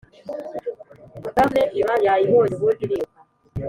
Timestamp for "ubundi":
2.55-2.81